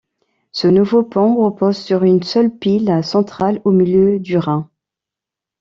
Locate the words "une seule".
2.03-2.49